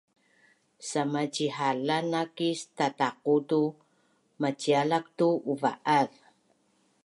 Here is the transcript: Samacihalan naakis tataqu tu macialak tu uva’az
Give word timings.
Samacihalan 0.89 2.05
naakis 2.13 2.59
tataqu 2.77 3.35
tu 3.49 3.61
macialak 4.41 5.05
tu 5.17 5.27
uva’az 5.51 6.11